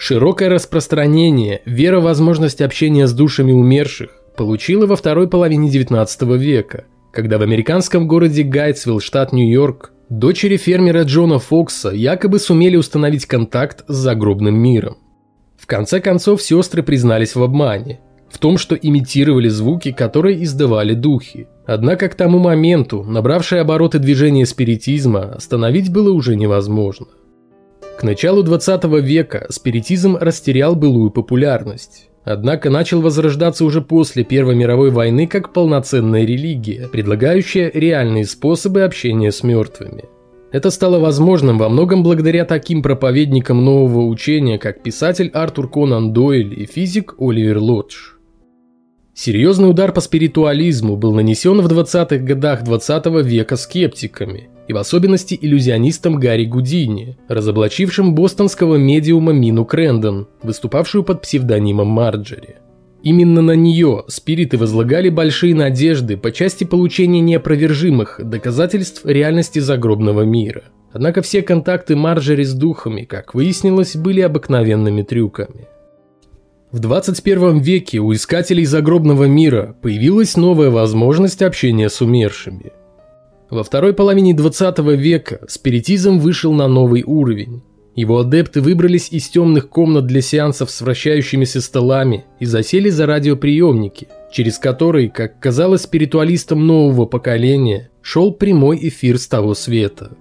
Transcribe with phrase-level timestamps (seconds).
[0.00, 6.84] Широкое распространение, вера в возможность общения с душами умерших получила во второй половине XIX века,
[7.12, 13.84] когда в американском городе Гайтсвилл, штат Нью-Йорк, дочери фермера Джона Фокса якобы сумели установить контакт
[13.88, 14.98] с загробным миром.
[15.58, 17.98] В конце концов, сестры признались в обмане,
[18.30, 21.48] в том, что имитировали звуки, которые издавали духи.
[21.66, 27.08] Однако к тому моменту, набравшие обороты движения спиритизма, остановить было уже невозможно.
[27.98, 32.10] К началу 20 века спиритизм растерял былую популярность.
[32.22, 39.32] Однако начал возрождаться уже после Первой мировой войны как полноценная религия, предлагающая реальные способы общения
[39.32, 40.04] с мертвыми.
[40.52, 46.54] Это стало возможным во многом благодаря таким проповедникам нового учения, как писатель Артур Конан Дойль
[46.56, 48.12] и физик Оливер Лодж.
[49.12, 54.76] Серьезный удар по спиритуализму был нанесен в 20-х годах 20 -го века скептиками, и в
[54.76, 62.56] особенности иллюзионистом Гарри Гудини, разоблачившим бостонского медиума Мину Крэндон, выступавшую под псевдонимом Марджери.
[63.02, 70.64] Именно на нее спириты возлагали большие надежды по части получения неопровержимых доказательств реальности загробного мира.
[70.92, 75.68] Однако все контакты Марджери с духами, как выяснилось, были обыкновенными трюками–
[76.70, 82.72] в 21 веке у искателей загробного мира появилась новая возможность общения с умершими.
[83.50, 87.62] Во второй половине 20 века спиритизм вышел на новый уровень.
[87.94, 94.08] Его адепты выбрались из темных комнат для сеансов с вращающимися столами и засели за радиоприемники,
[94.30, 100.12] через которые, как казалось спиритуалистам нового поколения, шел прямой эфир с того света.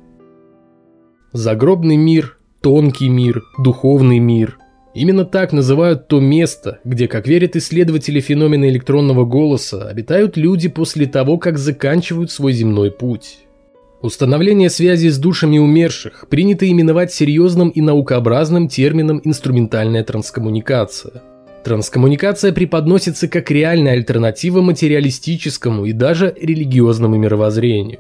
[1.34, 4.58] Загробный мир, тонкий мир, духовный мир–
[4.98, 11.06] Именно так называют то место, где, как верят исследователи феномена электронного голоса, обитают люди после
[11.06, 13.38] того, как заканчивают свой земной путь.
[14.02, 21.22] Установление связи с душами умерших принято именовать серьезным и наукообразным термином инструментальная транскоммуникация.
[21.64, 28.00] Транскоммуникация преподносится как реальная альтернатива материалистическому и даже религиозному мировоззрению.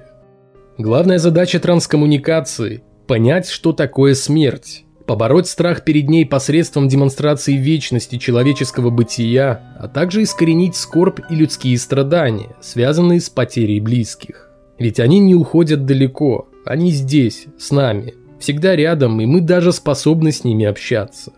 [0.80, 8.91] Главная задача транскоммуникации– понять, что такое смерть, побороть страх перед ней посредством демонстрации вечности человеческого
[8.91, 14.51] бытия, а также искоренить скорбь и людские страдания, связанные с потерей близких.
[14.78, 20.31] Ведь они не уходят далеко, они здесь, с нами, всегда рядом, и мы даже способны
[20.31, 21.34] с ними общаться.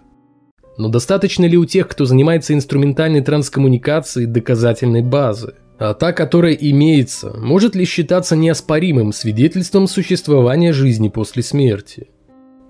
[0.78, 5.54] Но достаточно ли у тех, кто занимается инструментальной транскоммуникацией, доказательной базы?
[5.78, 12.08] А та, которая имеется, может ли считаться неоспоримым свидетельством существования жизни после смерти?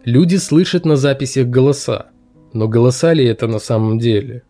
[0.05, 2.07] Люди слышат на записях голоса,
[2.53, 4.43] но голоса ли это на самом деле?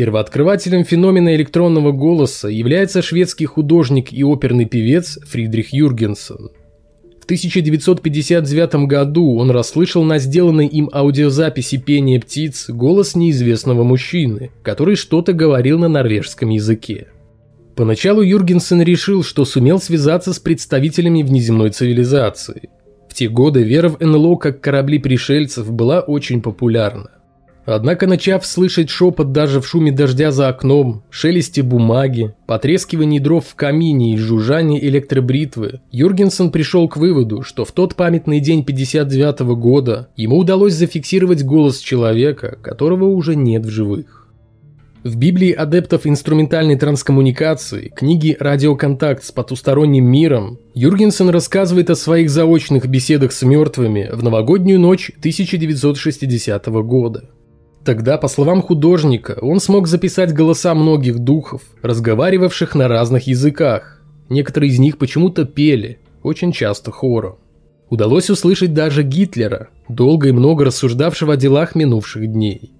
[0.00, 6.48] Первооткрывателем феномена электронного голоса является шведский художник и оперный певец Фридрих Юргенсен.
[7.20, 14.96] В 1959 году он расслышал на сделанной им аудиозаписи пения птиц голос неизвестного мужчины, который
[14.96, 17.08] что-то говорил на норвежском языке.
[17.76, 22.70] Поначалу Юргенсен решил, что сумел связаться с представителями внеземной цивилизации.
[23.10, 27.19] В те годы вера в НЛО как корабли пришельцев была очень популярна.
[27.72, 33.54] Однако, начав слышать шепот даже в шуме дождя за окном, шелесте бумаги, потрескивании дров в
[33.54, 39.54] камине и жужжании электробритвы, Юргенсен пришел к выводу, что в тот памятный день 59 -го
[39.54, 44.26] года ему удалось зафиксировать голос человека, которого уже нет в живых.
[45.04, 52.86] В Библии адептов инструментальной транскоммуникации, книги «Радиоконтакт с потусторонним миром» Юргенсен рассказывает о своих заочных
[52.86, 57.30] беседах с мертвыми в новогоднюю ночь 1960 года.
[57.84, 64.02] Тогда, по словам художника, он смог записать голоса многих духов, разговаривавших на разных языках.
[64.28, 67.36] Некоторые из них почему-то пели, очень часто хором.
[67.88, 72.74] Удалось услышать даже Гитлера, долго и много рассуждавшего о делах минувших дней.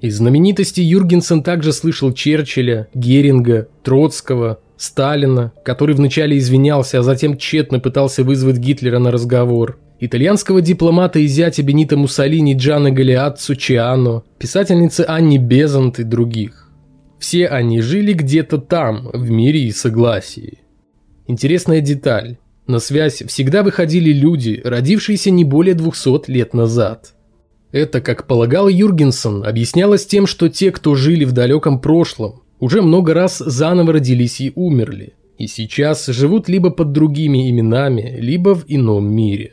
[0.00, 7.80] Из знаменитостей Юргенсен также слышал Черчилля, Геринга, Троцкого, Сталина, который вначале извинялся, а затем тщетно
[7.80, 15.04] пытался вызвать Гитлера на разговор, итальянского дипломата и зятя Бенита Муссолини Джана Галиаццо Чиано, писательницы
[15.06, 16.70] Анни Безант и других.
[17.18, 20.58] Все они жили где-то там, в мире и согласии.
[21.26, 22.38] Интересная деталь.
[22.66, 27.14] На связь всегда выходили люди, родившиеся не более 200 лет назад.
[27.72, 33.12] Это, как полагал Юргенсон, объяснялось тем, что те, кто жили в далеком прошлом, уже много
[33.14, 39.12] раз заново родились и умерли, и сейчас живут либо под другими именами, либо в ином
[39.12, 39.52] мире.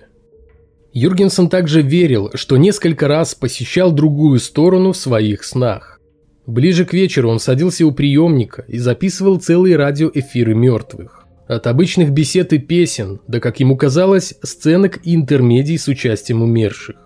[0.93, 5.99] Юргенсон также верил, что несколько раз посещал другую сторону в своих снах.
[6.45, 11.25] Ближе к вечеру он садился у приемника и записывал целые радиоэфиры мертвых.
[11.47, 16.97] От обычных бесед и песен, да, как ему казалось, сценок и интермедий с участием умерших.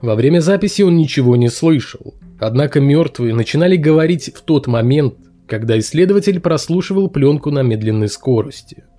[0.00, 5.14] Во время записи он ничего не слышал, однако мертвые начинали говорить в тот момент,
[5.46, 8.84] когда исследователь прослушивал пленку на медленной скорости–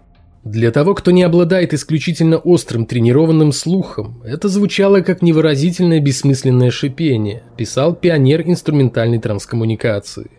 [0.46, 7.42] для того, кто не обладает исключительно острым тренированным слухом, это звучало как невыразительное бессмысленное шипение,
[7.58, 10.30] писал пионер инструментальной транскоммуникации.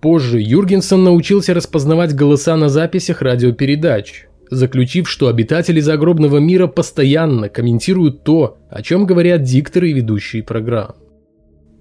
[0.00, 8.24] Позже Юргенсон научился распознавать голоса на записях радиопередач, заключив, что обитатели загробного мира постоянно комментируют
[8.24, 10.96] то, о чем говорят дикторы и ведущие программ.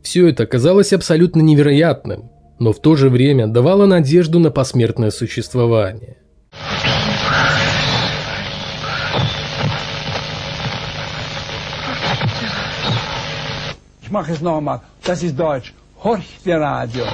[0.04, 2.30] Все это казалось абсолютно невероятным,
[2.60, 6.18] но в то же время давало надежду на посмертное существование.
[14.12, 14.82] Mache es nochmal.
[15.06, 15.74] Das ist Deutsch.
[16.04, 17.06] Horch der Radio.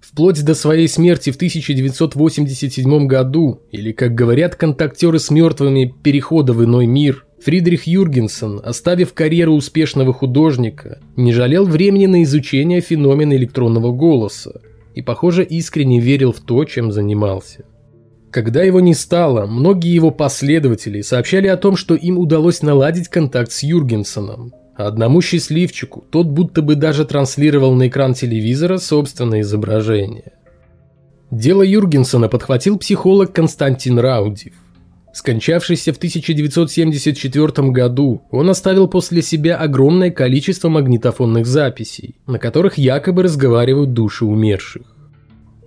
[0.00, 6.64] Вплоть до своей смерти в 1987 году, или, как говорят контактеры с мертвыми, перехода в
[6.64, 13.90] иной мир, Фридрих Юргенсон, оставив карьеру успешного художника, не жалел времени на изучение феномена электронного
[13.90, 14.60] голоса
[14.94, 17.64] и, похоже, искренне верил в то, чем занимался.
[18.36, 23.50] Когда его не стало, многие его последователи сообщали о том, что им удалось наладить контакт
[23.50, 24.52] с Юргенсоном.
[24.74, 30.34] Одному счастливчику тот будто бы даже транслировал на экран телевизора собственное изображение.
[31.30, 34.52] Дело Юргенсона подхватил психолог Константин Раудив.
[35.14, 43.22] Скончавшийся в 1974 году, он оставил после себя огромное количество магнитофонных записей, на которых якобы
[43.22, 44.82] разговаривают души умерших.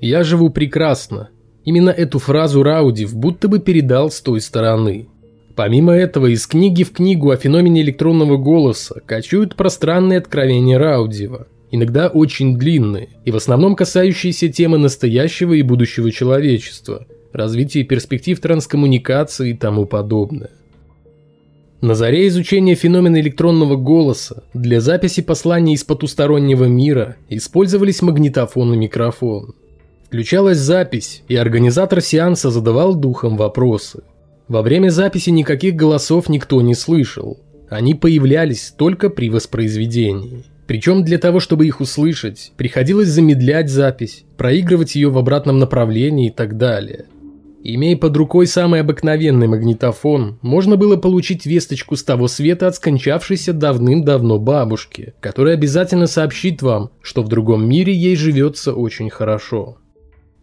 [0.02, 1.30] «Я живу прекрасно,
[1.70, 5.08] Именно эту фразу Раудив будто бы передал с той стороны.
[5.56, 12.08] Помимо этого, из книги в книгу о феномене электронного голоса кочуют пространные откровения Раудива, иногда
[12.08, 19.54] очень длинные и в основном касающиеся темы настоящего и будущего человечества, развития перспектив транскоммуникации и
[19.54, 20.50] тому подобное.
[21.82, 28.78] На заре изучения феномена электронного голоса для записи посланий из потустороннего мира использовались магнитофон и
[28.78, 29.54] микрофон.
[30.10, 34.02] Включалась запись, и организатор сеанса задавал духом вопросы.
[34.48, 37.38] Во время записи никаких голосов никто не слышал.
[37.70, 40.46] Они появлялись только при воспроизведении.
[40.66, 46.32] Причем для того, чтобы их услышать, приходилось замедлять запись, проигрывать ее в обратном направлении и
[46.32, 47.06] так далее.
[47.64, 53.54] Имея под рукой самый обыкновенный магнитофон, можно было получить весточку с того света от скончавшейся
[53.54, 59.78] давным-давно бабушки, которая обязательно сообщит вам, что в другом мире ей живется очень хорошо.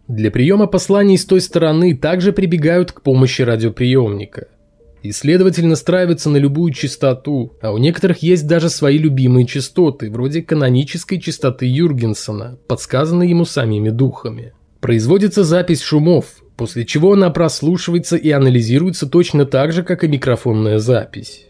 [0.09, 4.47] Для приема посланий с той стороны также прибегают к помощи радиоприемника.
[5.03, 11.21] Исследователь настраивается на любую частоту, а у некоторых есть даже свои любимые частоты, вроде канонической
[11.21, 14.53] частоты Юргенсона, подсказанной ему самими духами.
[14.81, 16.27] Производится запись шумов,
[16.57, 21.46] после чего она прослушивается и анализируется точно так же, как и микрофонная запись.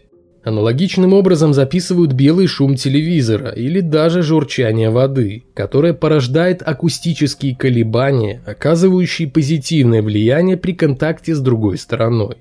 [0.47, 9.27] Аналогичным образом записывают белый шум телевизора или даже журчание воды, которое порождает акустические колебания, оказывающие
[9.27, 12.37] позитивное влияние при контакте с другой стороной.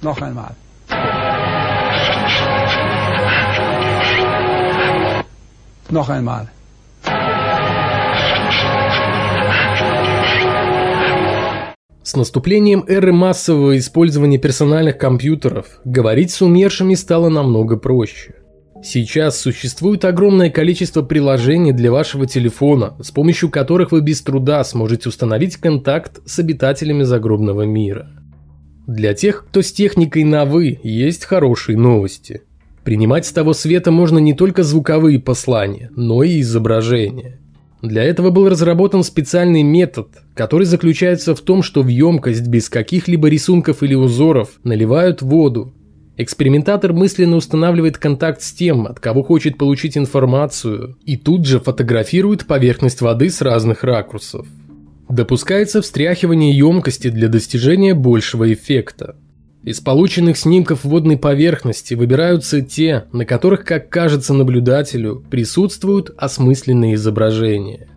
[0.00, 0.54] Noch einmal.
[5.90, 6.48] Noch einmal.
[12.14, 18.36] С наступлением эры массового использования персональных компьютеров говорить с умершими стало намного проще.
[18.84, 25.08] Сейчас существует огромное количество приложений для вашего телефона, с помощью которых вы без труда сможете
[25.08, 28.08] установить контакт с обитателями загробного мира.
[28.86, 32.42] Для тех, кто с техникой на «вы», есть хорошие новости.
[32.84, 37.40] Принимать с того света можно не только звуковые послания, но и изображения.
[37.82, 43.28] Для этого был разработан специальный метод, который заключается в том, что в емкость без каких-либо
[43.28, 45.72] рисунков или узоров наливают воду.
[46.16, 52.46] Экспериментатор мысленно устанавливает контакт с тем, от кого хочет получить информацию, и тут же фотографирует
[52.46, 54.46] поверхность воды с разных ракурсов.
[55.08, 59.16] Допускается встряхивание емкости для достижения большего эффекта.
[59.64, 67.88] Из полученных снимков водной поверхности выбираются те, на которых, как кажется наблюдателю, присутствуют осмысленные изображения.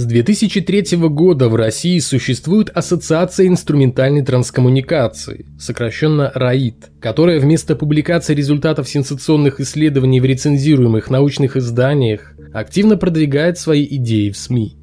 [0.00, 8.88] С 2003 года в России существует Ассоциация инструментальной транскоммуникации, сокращенно РАИТ, которая вместо публикации результатов
[8.88, 14.78] сенсационных исследований в рецензируемых научных изданиях активно продвигает свои идеи в СМИ.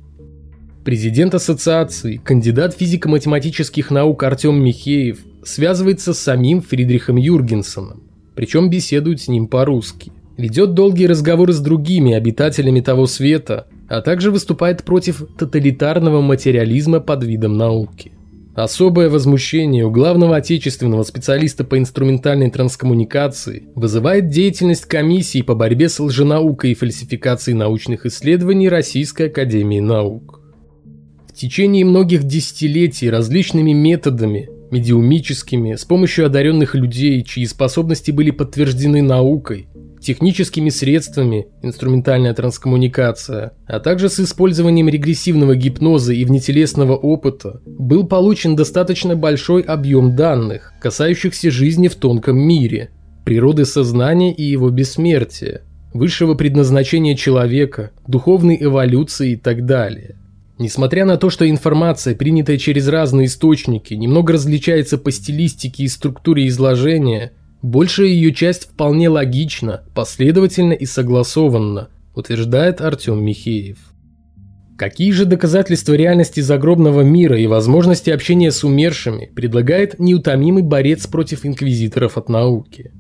[0.86, 8.04] Президент ассоциации, кандидат физико-математических наук Артем Михеев связывается с самим Фридрихом Юргенсоном,
[8.36, 10.12] причем беседует с ним по-русски.
[10.38, 17.24] Ведет долгие разговоры с другими обитателями того света, а также выступает против тоталитарного материализма под
[17.24, 18.12] видом науки.
[18.56, 26.00] Особое возмущение у главного отечественного специалиста по инструментальной транскоммуникации вызывает деятельность комиссии по борьбе с
[26.00, 30.42] лженаукой и фальсификацией научных исследований Российской Академии Наук.
[31.28, 39.02] В течение многих десятилетий различными методами, медиумическими, с помощью одаренных людей, чьи способности были подтверждены
[39.02, 39.68] наукой,
[40.00, 48.56] техническими средствами, инструментальная транскоммуникация, а также с использованием регрессивного гипноза и внетелесного опыта, был получен
[48.56, 52.92] достаточно большой объем данных, касающихся жизни в тонком мире,
[53.26, 60.16] природы сознания и его бессмертия, высшего предназначения человека, духовной эволюции и так далее.
[60.60, 66.48] Несмотря на то, что информация, принятая через разные источники, немного различается по стилистике и структуре
[66.48, 67.34] изложения,
[67.64, 73.80] Большая ее часть вполне логична, последовательна и согласованна, утверждает Артем Михеев.
[74.78, 81.48] Какие же доказательства реальности загробного мира и возможности общения с умершими предлагает неутомимый борец против
[81.48, 82.92] инквизиторов от науки?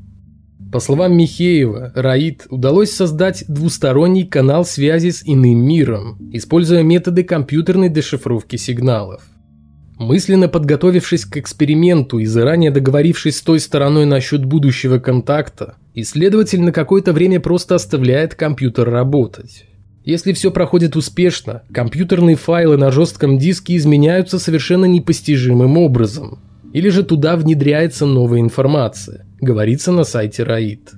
[0.71, 7.89] По словам Михеева, Раид удалось создать двусторонний канал связи с иным миром, используя методы компьютерной
[7.89, 9.23] дешифровки сигналов.
[9.97, 16.71] Мысленно подготовившись к эксперименту и заранее договорившись с той стороной насчет будущего контакта, исследователь на
[16.71, 19.65] какое-то время просто оставляет компьютер работать.
[20.03, 26.39] Если все проходит успешно, компьютерные файлы на жестком диске изменяются совершенно непостижимым образом.
[26.77, 30.91] Или же туда внедряется новая информация, говорится на сайте РАИД.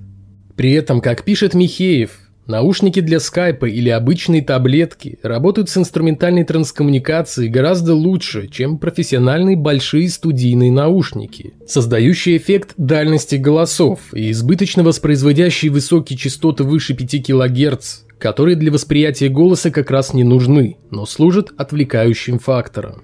[0.57, 7.48] При этом, как пишет Михеев, Наушники для скайпа или обычные таблетки работают с инструментальной транскоммуникацией
[7.48, 16.17] гораздо лучше, чем профессиональные большие студийные наушники, создающие эффект дальности голосов и избыточно воспроизводящие высокие
[16.17, 22.39] частоты выше 5 кГц, которые для восприятия голоса как раз не нужны, но служат отвлекающим
[22.39, 23.03] фактором.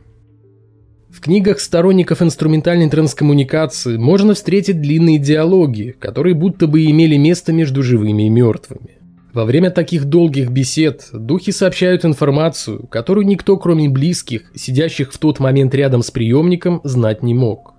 [1.15, 7.84] В книгах сторонников инструментальной транскоммуникации можно встретить длинные диалоги, которые будто бы имели место между
[7.84, 8.98] живыми и мертвыми.
[9.31, 15.39] Во время таких долгих бесед духи сообщают информацию, которую никто, кроме близких, сидящих в тот
[15.39, 17.75] момент рядом с приемником, знать не мог.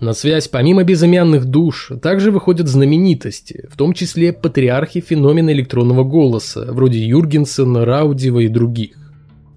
[0.00, 6.66] На связь помимо безымянных душ также выходят знаменитости, в том числе патриархи феномена электронного голоса,
[6.72, 9.03] вроде Юргенсена, Раудева и других.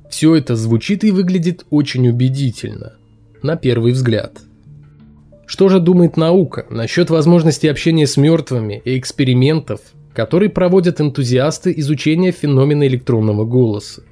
[0.09, 2.93] Все это звучит и выглядит очень убедительно,
[3.43, 4.39] на первый взгляд.
[5.45, 9.79] Что же думает наука насчет возможности общения с мертвыми и экспериментов,
[10.13, 14.03] который проводят энтузиасты изучения феномена электронного голоса.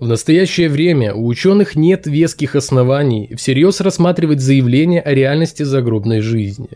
[0.00, 6.70] В настоящее время у ученых нет веских оснований всерьез рассматривать заявления о реальности загробной жизни.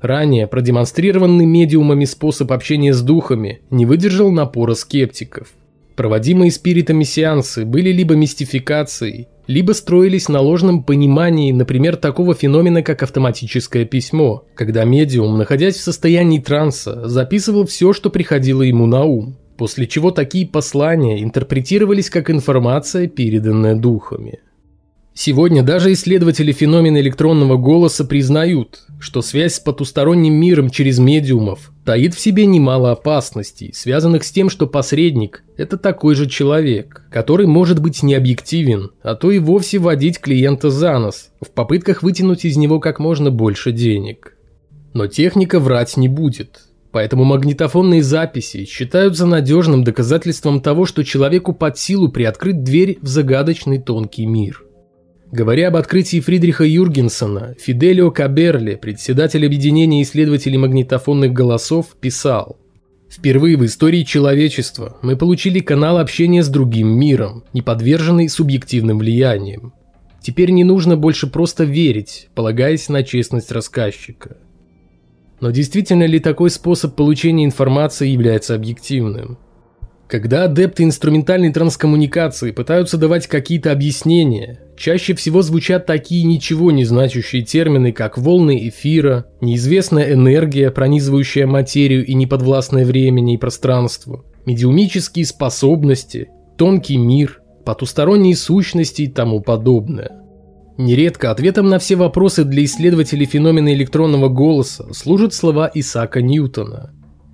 [0.00, 5.48] Ранее продемонстрированный медиумами способ общения с духами не выдержал напора скептиков.
[5.96, 13.02] Проводимые спиритами сеансы были либо мистификацией, либо строились на ложном понимании, например, такого феномена, как
[13.02, 19.36] автоматическое письмо, когда медиум, находясь в состоянии транса, записывал все, что приходило ему на ум,
[19.56, 24.40] после чего такие послания интерпретировались как информация, переданная духами.
[25.12, 32.14] Сегодня даже исследователи феномена электронного голоса признают, что связь с потусторонним миром через медиумов таит
[32.14, 37.80] в себе немало опасностей, связанных с тем, что посредник– это такой же человек, который может
[37.80, 42.80] быть необъективен, а то и вовсе водить клиента за нос, в попытках вытянуть из него
[42.80, 44.36] как можно больше денег.
[44.92, 46.62] Но техника врать не будет.
[46.92, 53.78] Поэтому магнитофонные записи считаются надежным доказательством того, что человеку под силу приоткрыть дверь в загадочный
[53.78, 54.64] тонкий мир.
[55.34, 62.56] Говоря об открытии Фридриха Юргенсона, Фиделио Каберли, председатель объединения исследователей магнитофонных голосов, писал
[63.10, 69.72] Впервые в истории человечества мы получили канал общения с другим миром, не подверженный субъективным влияниям.
[70.20, 74.36] Теперь не нужно больше просто верить, полагаясь на честность рассказчика.
[75.40, 79.38] Но действительно ли такой способ получения информации является объективным?
[80.08, 87.42] Когда адепты инструментальной транскоммуникации пытаются давать какие-то объяснения, чаще всего звучат такие ничего не значащие
[87.42, 96.28] термины, как волны эфира, неизвестная энергия, пронизывающая материю и неподвластное времени и пространству, медиумические способности,
[96.58, 100.20] тонкий мир, потусторонние сущности и тому подобное.
[100.76, 106.92] Нередко ответом на все вопросы для исследователей феномена электронного голоса служат слова Исаака Ньютона.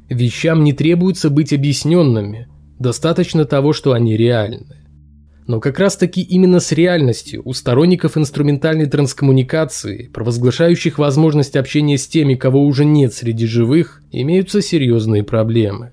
[0.09, 2.49] Вещам не требуется быть объясненными,
[2.81, 4.77] достаточно того, что они реальны.
[5.47, 12.09] Но как раз таки именно с реальностью у сторонников инструментальной транскоммуникации, провозглашающих возможность общения с
[12.09, 15.93] теми, кого уже нет среди живых, имеются серьезные проблемы.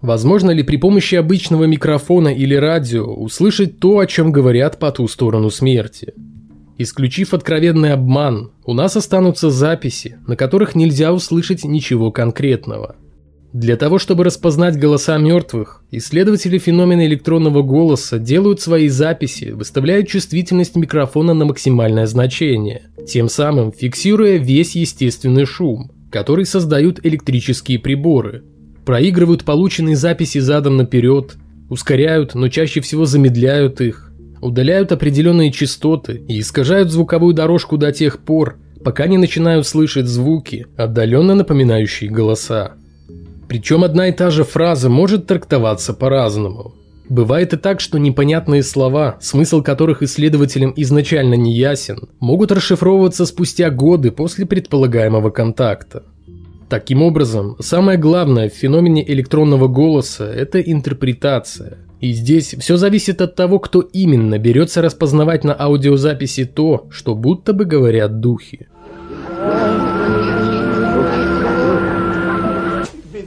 [0.00, 5.08] Возможно ли при помощи обычного микрофона или радио услышать то, о чем говорят по ту
[5.08, 6.14] сторону смерти?
[6.78, 12.94] Исключив откровенный обман, у нас останутся записи, на которых нельзя услышать ничего конкретного.
[13.52, 20.76] Для того, чтобы распознать голоса мертвых, исследователи феномена электронного голоса делают свои записи, выставляют чувствительность
[20.76, 28.44] микрофона на максимальное значение, тем самым фиксируя весь естественный шум, который создают электрические приборы,
[28.84, 31.36] проигрывают полученные записи задом наперед,
[31.70, 34.12] ускоряют, но чаще всего замедляют их,
[34.42, 40.66] удаляют определенные частоты и искажают звуковую дорожку до тех пор, пока не начинают слышать звуки,
[40.76, 42.77] отдаленно напоминающие голоса.
[43.48, 46.74] Причем одна и та же фраза может трактоваться по-разному.
[47.08, 53.70] Бывает и так, что непонятные слова, смысл которых исследователям изначально не ясен, могут расшифровываться спустя
[53.70, 56.04] годы после предполагаемого контакта.
[56.68, 63.34] Таким образом, самое главное в феномене электронного голоса– это интерпретация– и здесь все зависит от
[63.34, 68.68] того, кто именно берется распознавать на аудиозаписи то, что будто бы говорят духи.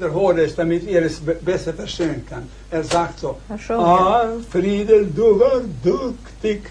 [0.02, 2.50] Wiederhole es, damit ihr es besser verstehen kann.
[2.72, 3.38] Er sagt so,
[3.70, 6.64] Ah, Friedel, du war duktig.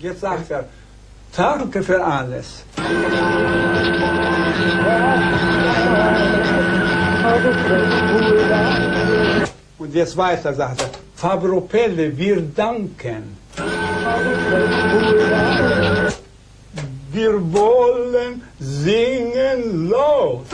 [0.00, 0.64] Jetzt sagt er,
[1.34, 2.64] Danke für alles.
[9.78, 13.41] Und jetzt weiter sagt er, Fabro Pelle, wir danken.
[17.12, 20.46] Wir wollen singen laut.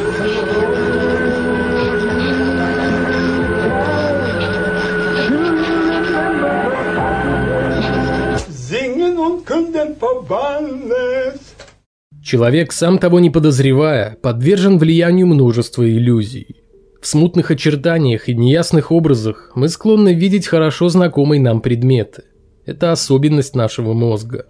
[12.23, 16.57] Человек, сам того не подозревая, подвержен влиянию множества иллюзий.
[17.01, 22.25] В смутных очертаниях и неясных образах мы склонны видеть хорошо знакомые нам предметы.
[22.69, 24.45] Это особенность нашего мозга.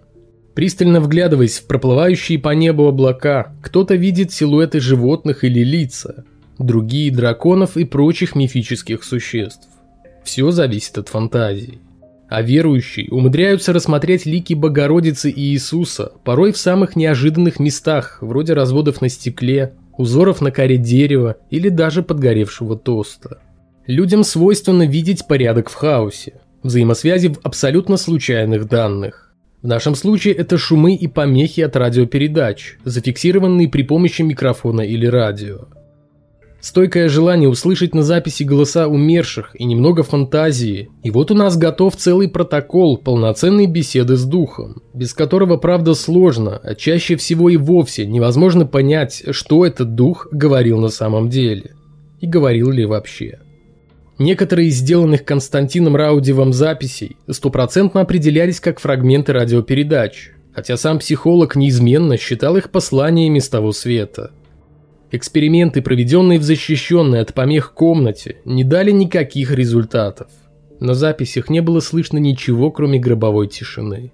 [0.53, 6.25] Пристально вглядываясь в проплывающие по небу облака, кто-то видит силуэты животных или лица,
[6.57, 9.69] другие– драконов и прочих мифических существ.
[10.25, 11.79] Все зависит от фантазии
[12.27, 19.01] а верующие умудряются рассмотреть лики Богородицы и Иисуса, порой в самых неожиданных местах, вроде разводов
[19.01, 23.39] на стекле, узоров на коре дерева или даже подгоревшего тоста.
[23.87, 29.33] Людям свойственно видеть порядок в хаосе, взаимосвязи в абсолютно случайных данных.
[29.61, 35.67] В нашем случае это шумы и помехи от радиопередач, зафиксированные при помощи микрофона или радио.
[36.61, 40.89] Стойкое желание услышать на записи голоса умерших и немного фантазии.
[41.03, 46.59] И вот у нас готов целый протокол полноценной беседы с духом, без которого, правда, сложно,
[46.61, 51.75] а чаще всего и вовсе невозможно понять, что этот дух говорил на самом деле.
[52.19, 53.39] И говорил ли вообще.
[54.19, 62.17] Некоторые из сделанных Константином Раудевым записей стопроцентно определялись как фрагменты радиопередач, хотя сам психолог неизменно
[62.17, 64.31] считал их посланиями с того света–
[65.11, 70.27] Эксперименты, проведенные в защищенной от помех комнате, не дали никаких результатов.
[70.79, 74.11] На записях не было слышно ничего, кроме гробовой тишины.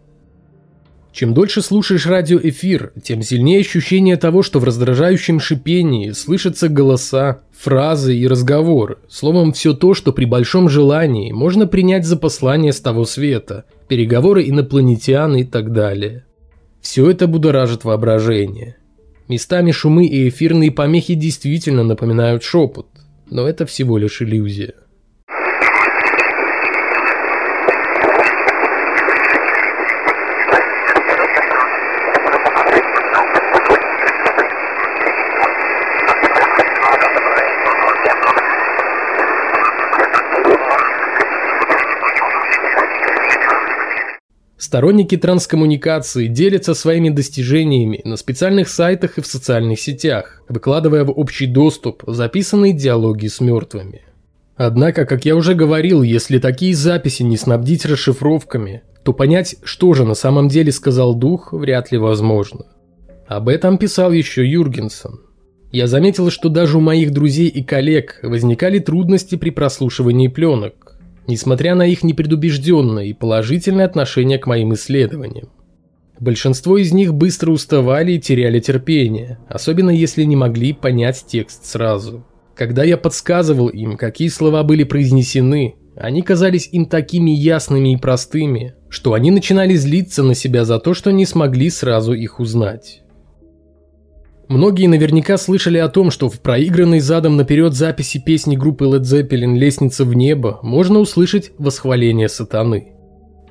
[1.16, 8.18] Чем дольше слушаешь радиоэфир, тем сильнее ощущение того, что в раздражающем шипении слышатся голоса, фразы
[8.18, 8.98] и разговоры.
[9.08, 14.44] Словом, все то, что при большом желании можно принять за послание с того света, переговоры
[14.50, 16.26] инопланетян и так далее.
[16.82, 18.76] Все это будоражит воображение.
[19.30, 22.88] Местами шумы и эфирные помехи действительно напоминают шепот,
[23.30, 24.74] но это всего лишь иллюзия.
[44.66, 51.46] Сторонники транскоммуникации делятся своими достижениями на специальных сайтах и в социальных сетях, выкладывая в общий
[51.46, 54.02] доступ записанные диалоги с мертвыми.
[54.56, 60.04] Однако, как я уже говорил, если такие записи не снабдить расшифровками, то понять, что же
[60.04, 62.66] на самом деле сказал дух, вряд ли возможно.
[63.28, 65.20] Об этом писал еще Юргенсон.
[65.72, 70.85] Я заметил, что даже у моих друзей и коллег возникали трудности при прослушивании пленок,
[71.28, 75.50] несмотря на их непредубежденное и положительное отношение к моим исследованиям.
[76.20, 82.26] Большинство из них быстро уставали и теряли терпение, особенно если не могли понять текст сразу.
[82.56, 88.76] Когда я подсказывал им, какие слова были произнесены, они казались им такими ясными и простыми,
[88.90, 93.02] что они начинали злиться на себя за то, что не смогли сразу их узнать.
[94.48, 99.58] Многие наверняка слышали о том, что в проигранной задом наперед записи песни группы Led Zeppelin
[99.58, 102.94] «Лестница в небо» можно услышать восхваление сатаны.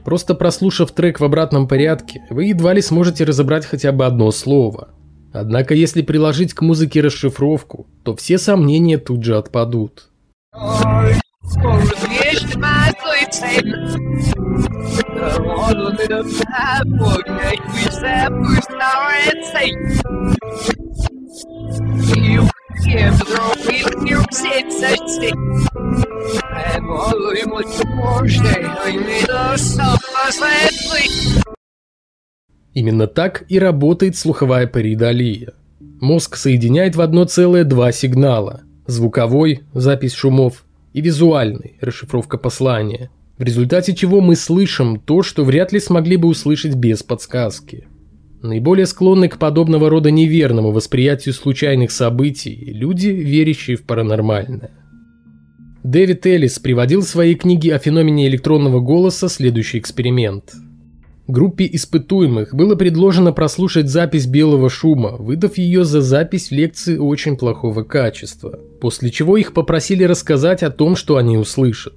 [0.05, 4.95] Просто прослушав трек в обратном порядке, вы едва ли сможете разобрать хотя бы одно слово.
[5.33, 10.11] Однако если приложить к музыке расшифровку, то все сомнения тут же отпадут.
[32.75, 35.55] Именно так и работает слуховая паридолия.
[36.01, 43.43] Мозг соединяет в одно целое два сигнала– звуковой– запись шумов и визуальный– расшифровка послания, в
[43.43, 47.87] результате чего мы слышим то, что вряд ли смогли бы услышать без подсказки.
[48.45, 54.71] Наиболее склонны к подобного рода неверному восприятию случайных событий люди, верящие в паранормальное.
[55.83, 60.53] Дэвид Эллис приводил в своей книге о феномене электронного голоса следующий эксперимент.
[61.27, 67.83] Группе испытуемых было предложено прослушать запись белого шума, выдав ее за запись лекции очень плохого
[67.83, 71.95] качества, после чего их попросили рассказать о том, что они услышат.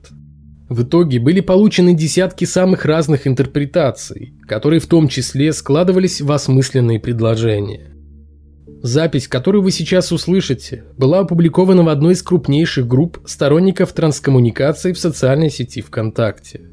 [0.70, 7.00] В итоге были получены десятки самых разных интерпретаций, которые в том числе складывались в осмысленные
[7.00, 7.94] предложения.
[8.84, 15.00] Запись, которую вы сейчас услышите, была опубликована в одной из крупнейших групп сторонников транскоммуникации в
[15.00, 16.70] социальной сети ВКонтакте.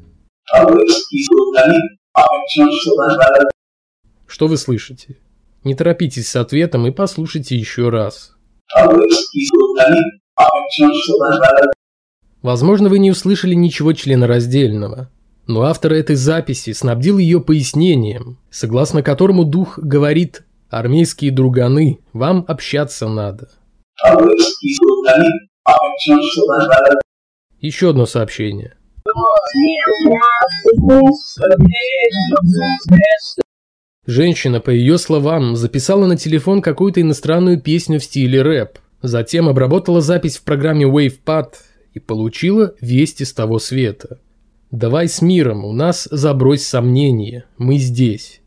[4.27, 5.17] Что вы слышите?
[5.63, 8.33] Не торопитесь с ответом и послушайте еще раз.
[12.45, 15.09] Возможно, вы не услышали ничего членораздельного,
[15.47, 23.07] но автор этой записи снабдил ее пояснением, согласно которому дух говорит «Армейские друганы, вам общаться
[23.07, 23.49] надо».
[27.61, 28.77] Еще одно сообщение.
[34.05, 38.77] Женщина, по ее словам, записала на телефон какую-то иностранную песню в стиле рэп.
[39.01, 41.47] Затем обработала запись в программе WavePad
[41.95, 44.19] и получила весть из того света.
[44.69, 48.41] Давай с миром, у нас забрось сомнения, мы здесь.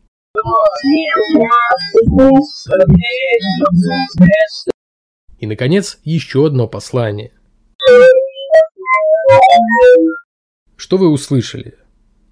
[5.39, 7.31] И, наконец, еще одно послание.
[10.75, 11.73] Что вы услышали?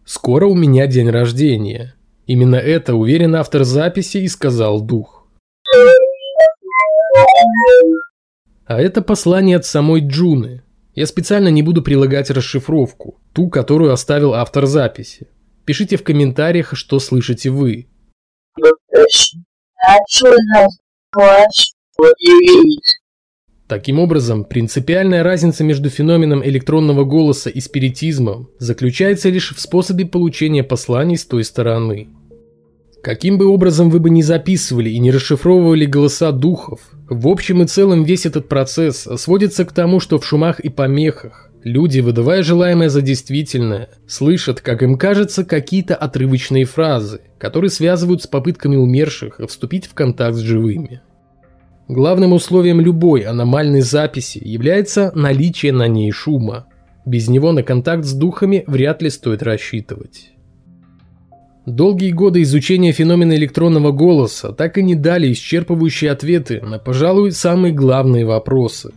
[0.06, 1.96] Скоро у меня день рождения.
[2.28, 5.28] Именно это, уверен автор записи, и сказал дух.
[8.66, 10.62] А это послание от самой Джуны,
[10.98, 15.28] я специально не буду прилагать расшифровку, ту, которую оставил автор записи.
[15.64, 17.88] Пишите в комментариях, что слышите вы.
[23.68, 30.64] Таким образом, принципиальная разница между феноменом электронного голоса и спиритизмом заключается лишь в способе получения
[30.64, 32.10] посланий с той стороны.
[33.04, 37.67] Каким бы образом вы бы ни записывали и не расшифровывали голоса духов, в общем и
[37.67, 42.89] целом весь этот процесс сводится к тому, что в шумах и помехах люди, выдавая желаемое
[42.89, 49.86] за действительное, слышат, как им кажется, какие-то отрывочные фразы, которые связывают с попытками умерших вступить
[49.86, 51.02] в контакт с живыми.
[51.88, 56.67] Главным условием любой аномальной записи является наличие на ней шума.
[57.06, 60.34] Без него на контакт с духами вряд ли стоит рассчитывать.
[61.68, 67.74] Долгие годы изучения феномена электронного голоса так и не дали исчерпывающие ответы на, пожалуй, самые
[67.74, 68.94] главные вопросы.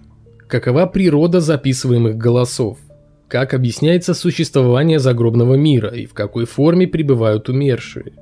[0.47, 2.79] Какова природа записываемых голосов?
[3.27, 8.13] Как объясняется существование загробного мира и в какой форме пребывают умершие?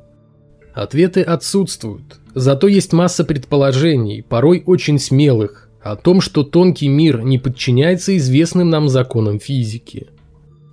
[0.73, 7.37] Ответы отсутствуют, зато есть масса предположений, порой очень смелых, о том, что тонкий мир не
[7.37, 10.07] подчиняется известным нам законам физики–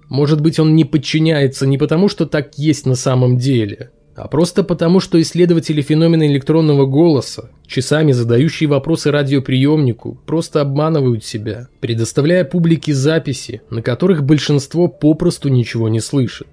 [0.10, 4.64] может быть, он не подчиняется не потому, что так есть на самом деле, а просто
[4.64, 12.94] потому, что исследователи феномена электронного голоса, часами задающие вопросы радиоприемнику, просто обманывают себя, предоставляя публике
[12.94, 16.48] записи, на которых большинство попросту ничего не слышит.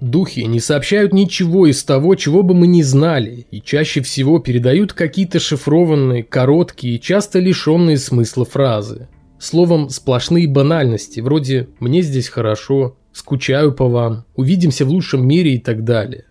[0.00, 4.92] Духи не сообщают ничего из того, чего бы мы не знали, и чаще всего передают
[4.94, 9.08] какие-то шифрованные, короткие, часто лишенные смысла фразы.
[9.40, 15.58] Словом, сплошные банальности, вроде «мне здесь хорошо», «скучаю по вам», «увидимся в лучшем мире» и
[15.58, 16.26] так далее.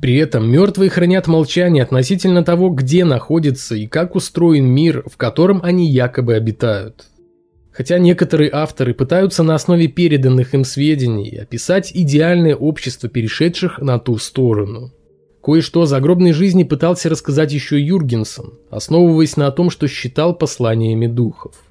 [0.00, 5.60] При этом мертвые хранят молчание относительно того, где находится и как устроен мир, в котором
[5.64, 7.06] они якобы обитают.
[7.72, 14.18] Хотя некоторые авторы пытаются на основе переданных им сведений описать идеальное общество перешедших на ту
[14.18, 14.92] сторону.
[15.42, 21.65] Кое-что о загробной жизни пытался рассказать еще Юргенсон, основываясь на том, что считал посланиями духов.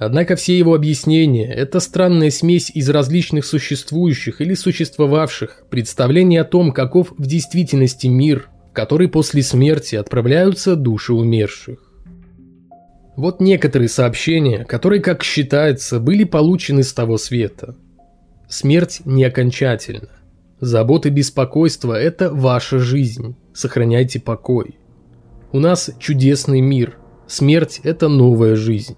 [0.00, 6.72] Однако все его объяснения– это странная смесь из различных существующих или существовавших представлений о том,
[6.72, 11.92] каков в действительности мир, в который после смерти отправляются души умерших.
[13.16, 17.76] Вот некоторые сообщения, которые, как считается, были получены с того света.
[18.48, 20.08] Смерть не окончательна.
[20.60, 23.36] Заботы беспокойство– это ваша жизнь.
[23.52, 24.76] Сохраняйте покой.
[25.52, 26.96] У нас чудесный мир.
[27.26, 28.96] Смерть– это новая жизнь.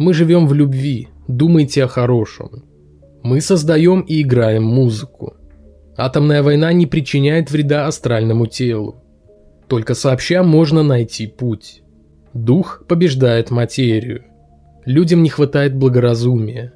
[0.00, 1.08] Мы живем в любви.
[1.28, 2.64] Думайте о хорошем.
[3.22, 5.34] Мы создаем и играем музыку.
[5.94, 9.04] Атомная война не причиняет вреда астральному телу.
[9.68, 11.82] Только сообща можно найти путь.
[12.32, 14.24] Дух побеждает материю.
[14.86, 16.72] Людям не хватает благоразумия.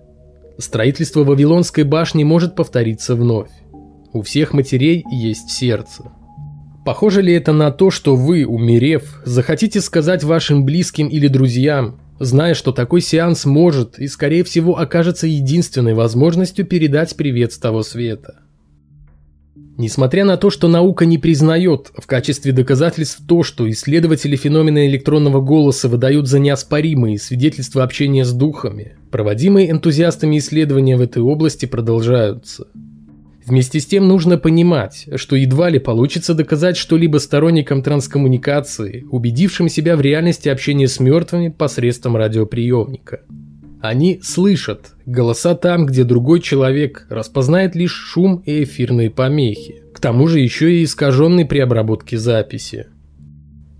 [0.59, 3.53] Строительство Вавилонской башни может повториться вновь.
[4.13, 6.13] У всех матерей есть сердце.
[6.85, 12.55] Похоже ли это на то, что вы, умерев, захотите сказать вашим близким или друзьям, зная,
[12.55, 18.40] что такой сеанс может и, скорее всего, окажется единственной возможностью передать привет с того света?
[19.77, 25.40] Несмотря на то, что наука не признает в качестве доказательств то, что исследователи феномена электронного
[25.40, 32.68] голоса выдают за неоспоримые свидетельства общения с духами, проводимые энтузиастами исследования в этой области продолжаются.
[33.46, 39.96] Вместе с тем нужно понимать, что едва ли получится доказать что-либо сторонникам транскоммуникации, убедившим себя
[39.96, 43.20] в реальности общения с мертвыми посредством радиоприемника–
[43.85, 49.83] они слышат голоса там, где другой человек распознает лишь шум и эфирные помехи.
[49.92, 52.87] К тому же еще и искаженный при обработке записи.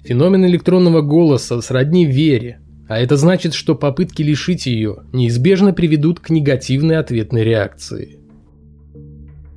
[0.05, 6.29] Феномен электронного голоса сродни вере, а это значит, что попытки лишить ее неизбежно приведут к
[6.29, 8.19] негативной ответной реакции.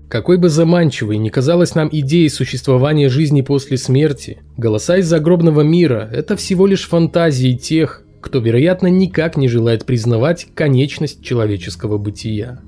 [0.10, 6.10] Какой бы заманчивой ни казалась нам идея существования жизни после смерти, голоса из загробного мира–
[6.14, 12.62] это всего лишь фантазии тех, кто, вероятно, никак не желает признавать конечность человеческого бытия.